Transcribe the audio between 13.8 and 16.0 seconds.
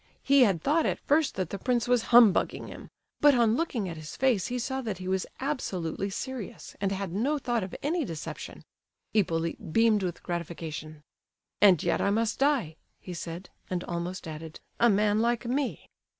almost added: "a man like me!